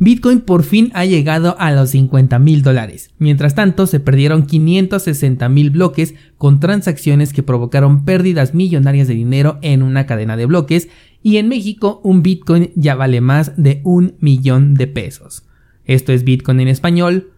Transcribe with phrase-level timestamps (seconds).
[0.00, 3.10] Bitcoin por fin ha llegado a los 50 mil dólares.
[3.18, 9.58] Mientras tanto, se perdieron 560 mil bloques con transacciones que provocaron pérdidas millonarias de dinero
[9.62, 10.88] en una cadena de bloques
[11.22, 15.44] y en México un Bitcoin ya vale más de un millón de pesos.
[15.84, 17.32] Esto es Bitcoin en español.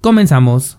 [0.00, 0.78] Comenzamos.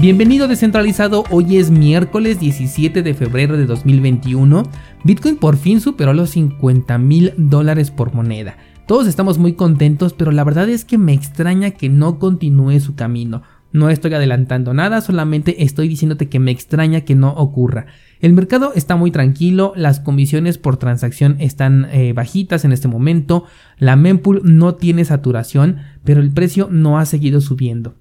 [0.00, 4.62] Bienvenido descentralizado, hoy es miércoles 17 de febrero de 2021.
[5.02, 8.56] Bitcoin por fin superó los 50 mil dólares por moneda.
[8.86, 12.94] Todos estamos muy contentos, pero la verdad es que me extraña que no continúe su
[12.94, 13.42] camino.
[13.72, 17.86] No estoy adelantando nada, solamente estoy diciéndote que me extraña que no ocurra.
[18.20, 23.46] El mercado está muy tranquilo, las comisiones por transacción están eh, bajitas en este momento,
[23.78, 27.96] la mempool no tiene saturación, pero el precio no ha seguido subiendo.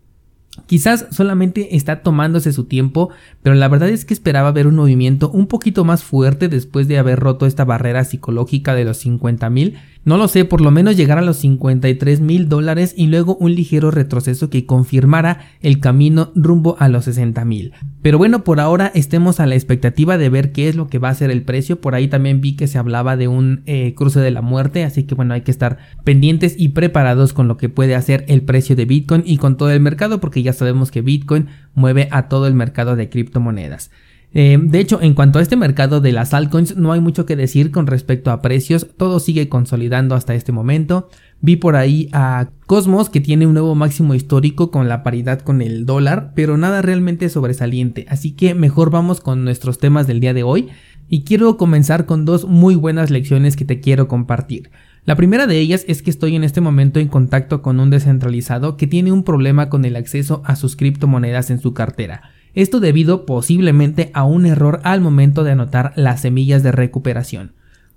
[0.65, 3.09] Quizás solamente está tomándose su tiempo,
[3.41, 6.97] pero la verdad es que esperaba ver un movimiento un poquito más fuerte después de
[6.97, 10.95] haber roto esta barrera psicológica de los 50 mil no lo sé, por lo menos
[10.95, 16.31] llegar a los 53 mil dólares y luego un ligero retroceso que confirmara el camino
[16.33, 17.73] rumbo a los 60 mil.
[18.01, 21.09] Pero bueno, por ahora estemos a la expectativa de ver qué es lo que va
[21.09, 21.81] a ser el precio.
[21.81, 25.03] Por ahí también vi que se hablaba de un eh, cruce de la muerte, así
[25.03, 28.77] que bueno, hay que estar pendientes y preparados con lo que puede hacer el precio
[28.77, 32.47] de Bitcoin y con todo el mercado, porque ya sabemos que Bitcoin mueve a todo
[32.47, 33.91] el mercado de criptomonedas.
[34.33, 37.35] Eh, de hecho, en cuanto a este mercado de las altcoins, no hay mucho que
[37.35, 41.09] decir con respecto a precios, todo sigue consolidando hasta este momento.
[41.39, 45.61] Vi por ahí a Cosmos que tiene un nuevo máximo histórico con la paridad con
[45.61, 50.33] el dólar, pero nada realmente sobresaliente, así que mejor vamos con nuestros temas del día
[50.33, 50.69] de hoy
[51.09, 54.71] y quiero comenzar con dos muy buenas lecciones que te quiero compartir.
[55.05, 58.75] La primera de ellas es que estoy en este momento en contacto con un descentralizado
[58.75, 62.23] que tiene un problema con el acceso a sus criptomonedas en su cartera.
[62.57, 67.51] Esto debido posiblemente a un error al momento de anotar las semillas de recuperación.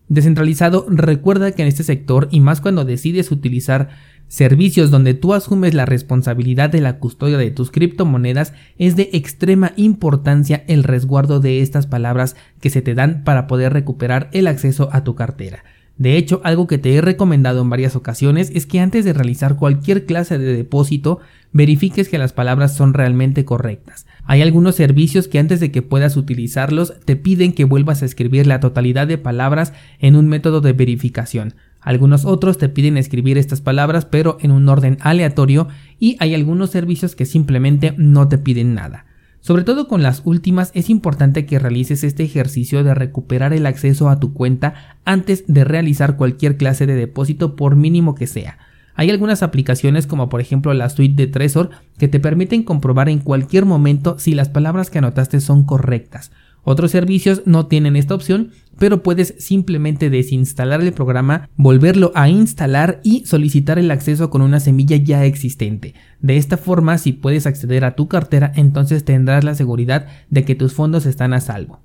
[0.09, 3.89] Descentralizado recuerda que en este sector y más cuando decides utilizar
[4.29, 9.73] servicios donde tú asumes la responsabilidad de la custodia de tus criptomonedas es de extrema
[9.77, 14.91] importancia el resguardo de estas palabras que se te dan para poder recuperar el acceso
[14.93, 15.65] a tu cartera.
[16.01, 19.57] De hecho, algo que te he recomendado en varias ocasiones es que antes de realizar
[19.57, 21.19] cualquier clase de depósito,
[21.53, 24.07] verifiques que las palabras son realmente correctas.
[24.25, 28.47] Hay algunos servicios que antes de que puedas utilizarlos te piden que vuelvas a escribir
[28.47, 31.53] la totalidad de palabras en un método de verificación.
[31.83, 35.69] Algunos otros te piden escribir estas palabras pero en un orden aleatorio
[35.99, 39.05] y hay algunos servicios que simplemente no te piden nada.
[39.41, 44.11] Sobre todo con las últimas es importante que realices este ejercicio de recuperar el acceso
[44.11, 48.59] a tu cuenta antes de realizar cualquier clase de depósito por mínimo que sea.
[48.95, 53.21] Hay algunas aplicaciones como por ejemplo la suite de Trezor que te permiten comprobar en
[53.21, 56.33] cualquier momento si las palabras que anotaste son correctas.
[56.63, 63.01] Otros servicios no tienen esta opción, pero puedes simplemente desinstalar el programa, volverlo a instalar
[63.05, 65.95] y solicitar el acceso con una semilla ya existente.
[66.21, 70.55] De esta forma, si puedes acceder a tu cartera, entonces tendrás la seguridad de que
[70.55, 71.81] tus fondos están a salvo.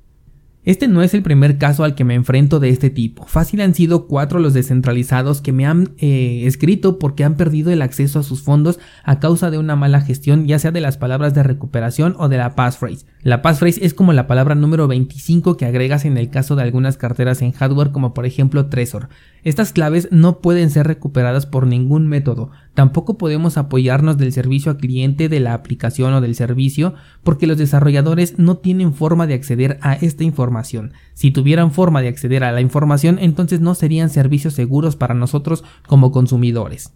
[0.66, 3.28] Este no es el primer caso al que me enfrento de este tipo.
[3.28, 7.84] Fácil han sido cuatro los descentralizados que me han eh, escrito porque han perdido el
[7.84, 11.36] acceso a sus fondos a causa de una mala gestión, ya sea de las palabras
[11.36, 13.06] de recuperación o de la passphrase.
[13.26, 16.96] La passphrase es como la palabra número 25 que agregas en el caso de algunas
[16.96, 19.10] carteras en hardware como por ejemplo Trezor.
[19.42, 22.52] Estas claves no pueden ser recuperadas por ningún método.
[22.76, 26.94] Tampoco podemos apoyarnos del servicio al cliente de la aplicación o del servicio
[27.24, 30.94] porque los desarrolladores no tienen forma de acceder a esta información.
[31.16, 35.64] Si tuvieran forma de acceder a la información, entonces no serían servicios seguros para nosotros
[35.88, 36.94] como consumidores.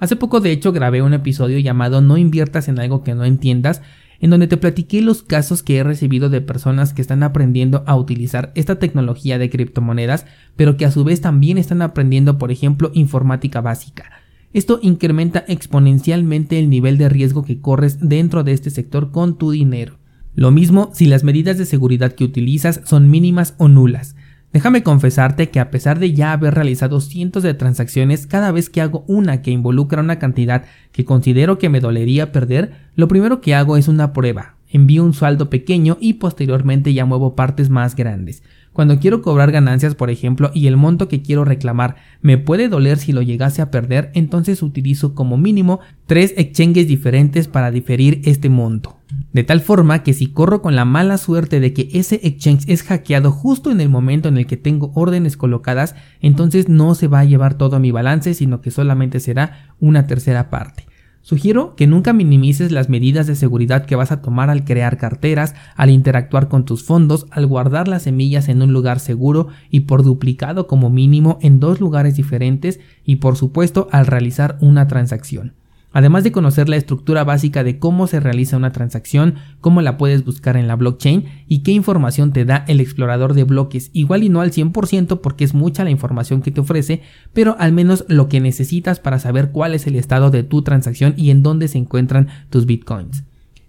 [0.00, 3.80] Hace poco de hecho grabé un episodio llamado No inviertas en algo que no entiendas
[4.20, 7.96] en donde te platiqué los casos que he recibido de personas que están aprendiendo a
[7.96, 10.26] utilizar esta tecnología de criptomonedas,
[10.56, 14.10] pero que a su vez también están aprendiendo, por ejemplo, informática básica.
[14.52, 19.50] Esto incrementa exponencialmente el nivel de riesgo que corres dentro de este sector con tu
[19.50, 19.98] dinero.
[20.34, 24.16] Lo mismo si las medidas de seguridad que utilizas son mínimas o nulas.
[24.52, 28.80] Déjame confesarte que a pesar de ya haber realizado cientos de transacciones, cada vez que
[28.80, 33.54] hago una que involucra una cantidad que considero que me dolería perder, lo primero que
[33.54, 34.57] hago es una prueba.
[34.70, 38.42] Envío un saldo pequeño y posteriormente ya muevo partes más grandes.
[38.78, 42.98] Cuando quiero cobrar ganancias, por ejemplo, y el monto que quiero reclamar me puede doler
[42.98, 48.48] si lo llegase a perder, entonces utilizo como mínimo tres exchanges diferentes para diferir este
[48.48, 48.98] monto.
[49.32, 52.82] De tal forma que si corro con la mala suerte de que ese exchange es
[52.82, 57.20] hackeado justo en el momento en el que tengo órdenes colocadas, entonces no se va
[57.20, 60.87] a llevar todo mi balance, sino que solamente será una tercera parte.
[61.28, 65.54] Sugiero que nunca minimices las medidas de seguridad que vas a tomar al crear carteras,
[65.76, 70.04] al interactuar con tus fondos, al guardar las semillas en un lugar seguro y por
[70.04, 75.52] duplicado como mínimo en dos lugares diferentes y por supuesto al realizar una transacción.
[75.92, 80.24] Además de conocer la estructura básica de cómo se realiza una transacción, cómo la puedes
[80.24, 84.28] buscar en la blockchain y qué información te da el explorador de bloques, igual y
[84.28, 87.02] no al 100% porque es mucha la información que te ofrece,
[87.32, 91.14] pero al menos lo que necesitas para saber cuál es el estado de tu transacción
[91.16, 93.24] y en dónde se encuentran tus bitcoins.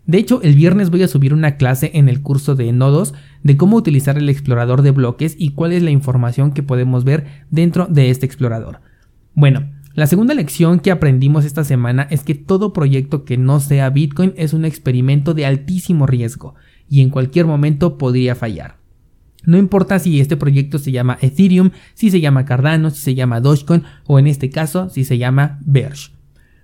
[0.05, 3.13] De hecho, el viernes voy a subir una clase en el curso de nodos
[3.43, 7.45] de cómo utilizar el explorador de bloques y cuál es la información que podemos ver
[7.51, 8.81] dentro de este explorador.
[9.35, 13.89] Bueno, la segunda lección que aprendimos esta semana es que todo proyecto que no sea
[13.89, 16.55] Bitcoin es un experimento de altísimo riesgo
[16.87, 18.77] y en cualquier momento podría fallar.
[19.45, 23.39] No importa si este proyecto se llama Ethereum, si se llama Cardano, si se llama
[23.39, 26.11] Dogecoin o en este caso si se llama Verge.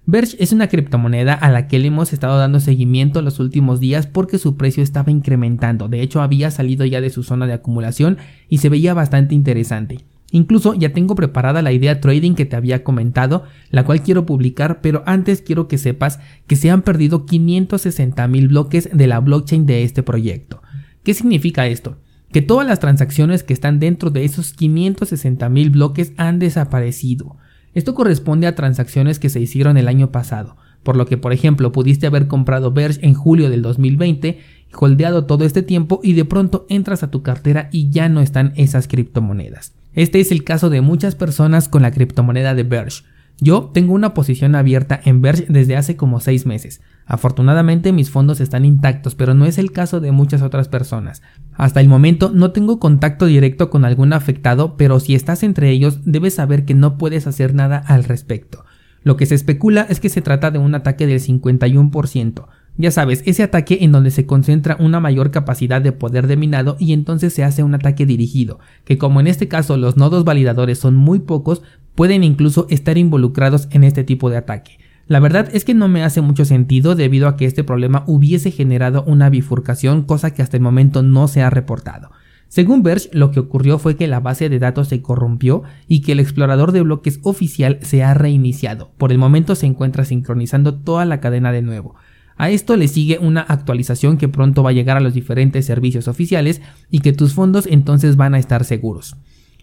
[0.05, 4.05] Verge es una criptomoneda a la que le hemos estado dando seguimiento los últimos días
[4.05, 5.87] porque su precio estaba incrementando.
[5.87, 8.17] De hecho, había salido ya de su zona de acumulación
[8.47, 10.05] y se veía bastante interesante.
[10.35, 14.81] Incluso ya tengo preparada la idea trading que te había comentado, la cual quiero publicar,
[14.81, 19.65] pero antes quiero que sepas que se han perdido 560 mil bloques de la blockchain
[19.65, 20.61] de este proyecto.
[21.03, 21.99] ¿Qué significa esto?
[22.33, 27.37] Que todas las transacciones que están dentro de esos 560 mil bloques han desaparecido.
[27.73, 31.71] Esto corresponde a transacciones que se hicieron el año pasado, por lo que por ejemplo
[31.71, 34.39] pudiste haber comprado Verge en julio del 2020,
[34.73, 38.51] holdeado todo este tiempo y de pronto entras a tu cartera y ya no están
[38.57, 39.71] esas criptomonedas.
[39.95, 43.03] Este es el caso de muchas personas con la criptomoneda de Verge.
[43.39, 46.81] Yo tengo una posición abierta en Verge desde hace como 6 meses.
[47.05, 51.21] Afortunadamente mis fondos están intactos, pero no es el caso de muchas otras personas.
[51.53, 55.99] Hasta el momento no tengo contacto directo con algún afectado, pero si estás entre ellos
[56.03, 58.65] debes saber que no puedes hacer nada al respecto.
[59.03, 62.47] Lo que se especula es que se trata de un ataque del 51%.
[62.77, 66.75] Ya sabes, ese ataque en donde se concentra una mayor capacidad de poder de minado
[66.77, 70.79] y entonces se hace un ataque dirigido, que como en este caso los nodos validadores
[70.79, 71.61] son muy pocos,
[71.95, 74.77] pueden incluso estar involucrados en este tipo de ataque.
[75.07, 78.51] La verdad es que no me hace mucho sentido debido a que este problema hubiese
[78.51, 82.09] generado una bifurcación, cosa que hasta el momento no se ha reportado.
[82.49, 86.11] Según Verge, lo que ocurrió fue que la base de datos se corrompió y que
[86.11, 88.91] el explorador de bloques oficial se ha reiniciado.
[88.97, 91.95] Por el momento se encuentra sincronizando toda la cadena de nuevo.
[92.37, 96.07] A esto le sigue una actualización que pronto va a llegar a los diferentes servicios
[96.07, 96.61] oficiales
[96.91, 99.15] y que tus fondos entonces van a estar seguros.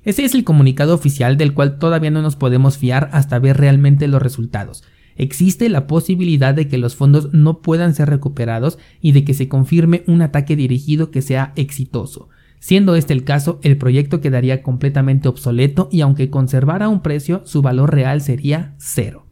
[0.05, 4.09] Ese es el comunicado oficial del cual todavía no nos podemos fiar hasta ver realmente
[4.09, 4.83] los resultados.
[5.17, 9.49] Existe la posibilidad de que los fondos no puedan ser recuperados y de que se
[9.49, 12.31] confirme un ataque dirigido que sea exitoso.
[12.59, 17.61] Siendo este el caso, el proyecto quedaría completamente obsoleto y aunque conservara un precio, su
[17.61, 19.27] valor real sería cero.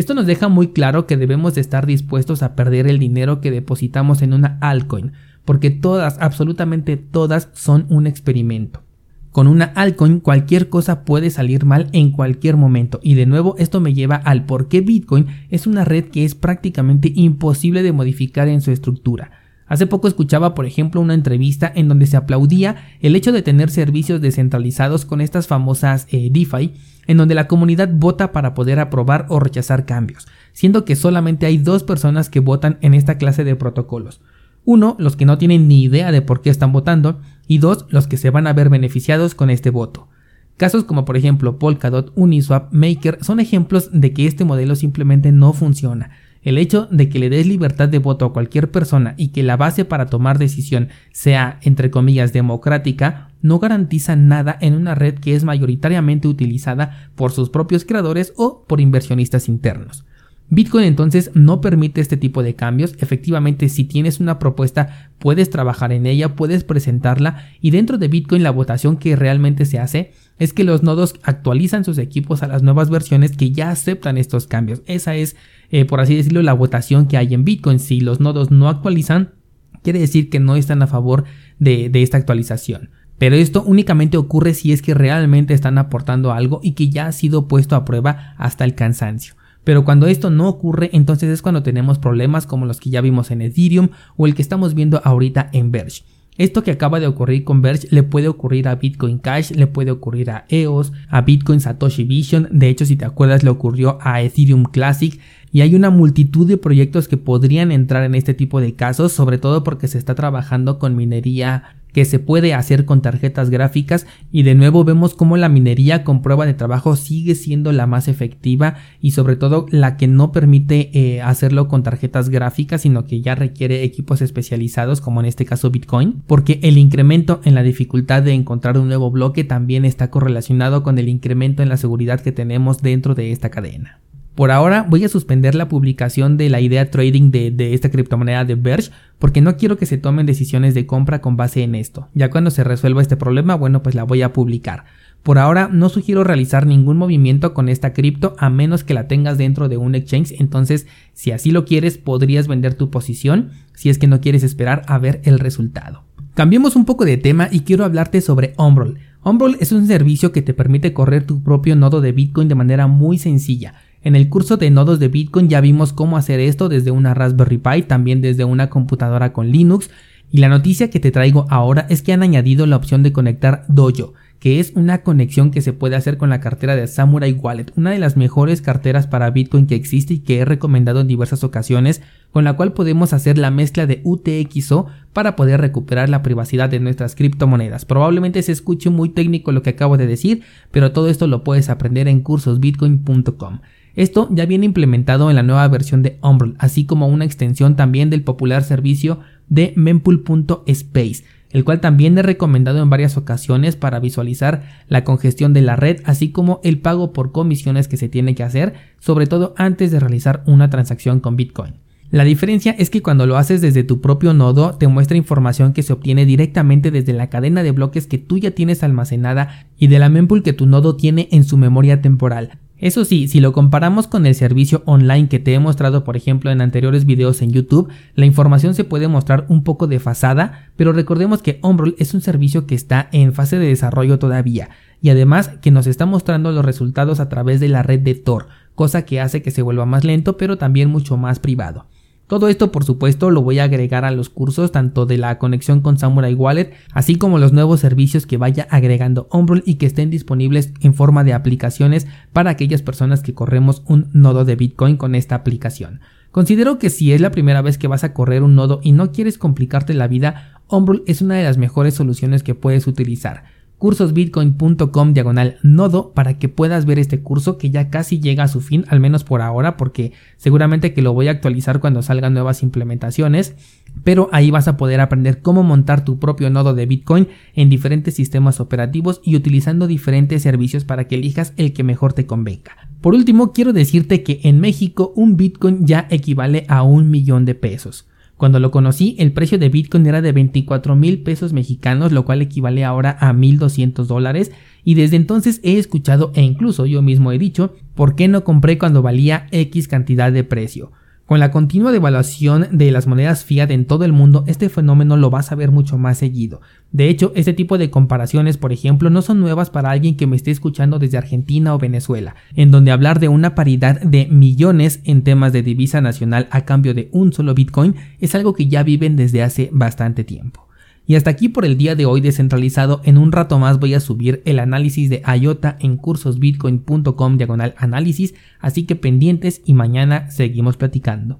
[0.00, 3.50] Esto nos deja muy claro que debemos de estar dispuestos a perder el dinero que
[3.50, 5.12] depositamos en una altcoin,
[5.44, 8.82] porque todas, absolutamente todas, son un experimento.
[9.30, 13.78] Con una altcoin cualquier cosa puede salir mal en cualquier momento y de nuevo esto
[13.82, 18.48] me lleva al por qué Bitcoin es una red que es prácticamente imposible de modificar
[18.48, 19.39] en su estructura.
[19.70, 23.70] Hace poco escuchaba, por ejemplo, una entrevista en donde se aplaudía el hecho de tener
[23.70, 26.72] servicios descentralizados con estas famosas eh, DeFi,
[27.06, 31.56] en donde la comunidad vota para poder aprobar o rechazar cambios, siendo que solamente hay
[31.56, 34.20] dos personas que votan en esta clase de protocolos.
[34.64, 38.08] Uno, los que no tienen ni idea de por qué están votando, y dos, los
[38.08, 40.08] que se van a ver beneficiados con este voto.
[40.56, 45.52] Casos como por ejemplo Polkadot, Uniswap, Maker son ejemplos de que este modelo simplemente no
[45.52, 46.10] funciona,
[46.42, 49.56] el hecho de que le des libertad de voto a cualquier persona y que la
[49.56, 55.34] base para tomar decisión sea, entre comillas, democrática, no garantiza nada en una red que
[55.34, 60.04] es mayoritariamente utilizada por sus propios creadores o por inversionistas internos.
[60.52, 62.94] Bitcoin entonces no permite este tipo de cambios.
[62.98, 68.42] Efectivamente, si tienes una propuesta, puedes trabajar en ella, puedes presentarla y dentro de Bitcoin
[68.42, 72.62] la votación que realmente se hace es que los nodos actualizan sus equipos a las
[72.64, 74.82] nuevas versiones que ya aceptan estos cambios.
[74.86, 75.36] Esa es,
[75.70, 77.78] eh, por así decirlo, la votación que hay en Bitcoin.
[77.78, 79.34] Si los nodos no actualizan,
[79.82, 81.24] quiere decir que no están a favor
[81.58, 82.90] de, de esta actualización.
[83.18, 87.12] Pero esto únicamente ocurre si es que realmente están aportando algo y que ya ha
[87.12, 89.34] sido puesto a prueba hasta el cansancio.
[89.62, 93.30] Pero cuando esto no ocurre, entonces es cuando tenemos problemas como los que ya vimos
[93.30, 96.02] en Ethereum o el que estamos viendo ahorita en Verge.
[96.40, 99.90] Esto que acaba de ocurrir con Verge le puede ocurrir a Bitcoin Cash, le puede
[99.90, 104.22] ocurrir a EOS, a Bitcoin Satoshi Vision, de hecho si te acuerdas le ocurrió a
[104.22, 105.20] Ethereum Classic.
[105.52, 109.36] Y hay una multitud de proyectos que podrían entrar en este tipo de casos, sobre
[109.36, 114.42] todo porque se está trabajando con minería que se puede hacer con tarjetas gráficas y
[114.42, 118.76] de nuevo vemos cómo la minería con prueba de trabajo sigue siendo la más efectiva
[119.00, 123.34] y sobre todo la que no permite eh, hacerlo con tarjetas gráficas sino que ya
[123.34, 128.32] requiere equipos especializados como en este caso Bitcoin porque el incremento en la dificultad de
[128.32, 132.82] encontrar un nuevo bloque también está correlacionado con el incremento en la seguridad que tenemos
[132.82, 134.00] dentro de esta cadena.
[134.40, 138.54] Por ahora voy a suspender la publicación de la idea trading de, esta criptomoneda de
[138.54, 142.08] Verge porque no quiero que se tomen decisiones de compra con base en esto.
[142.14, 144.86] Ya cuando se resuelva este problema, bueno, pues la voy a publicar.
[145.22, 149.36] Por ahora no sugiero realizar ningún movimiento con esta cripto a menos que la tengas
[149.36, 153.98] dentro de un exchange, entonces si así lo quieres podrías vender tu posición si es
[153.98, 156.04] que no quieres esperar a ver el resultado.
[156.32, 159.00] Cambiemos un poco de tema y quiero hablarte sobre Umbrel.
[159.22, 162.86] Umbrel es un servicio que te permite correr tu propio nodo de Bitcoin de manera
[162.86, 163.74] muy sencilla.
[164.02, 167.58] En el curso de nodos de Bitcoin ya vimos cómo hacer esto desde una Raspberry
[167.58, 169.90] Pi, también desde una computadora con Linux.
[170.32, 173.64] Y la noticia que te traigo ahora es que han añadido la opción de conectar
[173.68, 177.72] Dojo, que es una conexión que se puede hacer con la cartera de Samurai Wallet,
[177.76, 181.44] una de las mejores carteras para Bitcoin que existe y que he recomendado en diversas
[181.44, 182.00] ocasiones,
[182.32, 186.80] con la cual podemos hacer la mezcla de UTXO para poder recuperar la privacidad de
[186.80, 187.84] nuestras criptomonedas.
[187.84, 191.68] Probablemente se escuche muy técnico lo que acabo de decir, pero todo esto lo puedes
[191.68, 193.58] aprender en cursosbitcoin.com.
[193.96, 198.10] Esto ya viene implementado en la nueva versión de Umbrel, así como una extensión también
[198.10, 204.62] del popular servicio de mempool.space, el cual también he recomendado en varias ocasiones para visualizar
[204.88, 208.44] la congestión de la red, así como el pago por comisiones que se tiene que
[208.44, 211.74] hacer, sobre todo antes de realizar una transacción con Bitcoin.
[212.10, 215.84] La diferencia es que cuando lo haces desde tu propio nodo te muestra información que
[215.84, 220.00] se obtiene directamente desde la cadena de bloques que tú ya tienes almacenada y de
[220.00, 222.58] la mempool que tu nodo tiene en su memoria temporal.
[222.80, 226.50] Eso sí, si lo comparamos con el servicio online que te he mostrado por ejemplo
[226.50, 231.42] en anteriores videos en YouTube, la información se puede mostrar un poco desfasada, pero recordemos
[231.42, 234.70] que Umbrel es un servicio que está en fase de desarrollo todavía
[235.02, 238.48] y además que nos está mostrando los resultados a través de la red de Tor,
[238.74, 241.86] cosa que hace que se vuelva más lento pero también mucho más privado.
[242.30, 245.80] Todo esto por supuesto lo voy a agregar a los cursos tanto de la conexión
[245.80, 250.10] con Samurai Wallet así como los nuevos servicios que vaya agregando Umbrel y que estén
[250.10, 255.16] disponibles en forma de aplicaciones para aquellas personas que corremos un nodo de Bitcoin con
[255.16, 256.02] esta aplicación.
[256.30, 259.10] Considero que si es la primera vez que vas a correr un nodo y no
[259.10, 263.42] quieres complicarte la vida, Umbrel es una de las mejores soluciones que puedes utilizar
[263.80, 268.60] cursosbitcoin.com diagonal nodo para que puedas ver este curso que ya casi llega a su
[268.60, 272.62] fin, al menos por ahora, porque seguramente que lo voy a actualizar cuando salgan nuevas
[272.62, 273.56] implementaciones,
[274.04, 278.14] pero ahí vas a poder aprender cómo montar tu propio nodo de Bitcoin en diferentes
[278.14, 282.76] sistemas operativos y utilizando diferentes servicios para que elijas el que mejor te convenga.
[283.00, 287.54] Por último, quiero decirte que en México un Bitcoin ya equivale a un millón de
[287.54, 288.06] pesos.
[288.40, 292.40] Cuando lo conocí, el precio de Bitcoin era de 24 mil pesos mexicanos, lo cual
[292.40, 294.50] equivale ahora a 1.200 dólares.
[294.82, 298.78] Y desde entonces he escuchado e incluso yo mismo he dicho, ¿por qué no compré
[298.78, 300.90] cuando valía X cantidad de precio?
[301.30, 305.30] Con la continua devaluación de las monedas fiat en todo el mundo, este fenómeno lo
[305.30, 306.60] vas a ver mucho más seguido.
[306.90, 310.34] De hecho, este tipo de comparaciones, por ejemplo, no son nuevas para alguien que me
[310.34, 315.22] esté escuchando desde Argentina o Venezuela, en donde hablar de una paridad de millones en
[315.22, 319.14] temas de divisa nacional a cambio de un solo Bitcoin es algo que ya viven
[319.14, 320.69] desde hace bastante tiempo.
[321.10, 323.98] Y hasta aquí por el día de hoy descentralizado, en un rato más voy a
[323.98, 330.76] subir el análisis de IOTA en cursosbitcoin.com diagonal análisis, así que pendientes y mañana seguimos
[330.76, 331.38] platicando.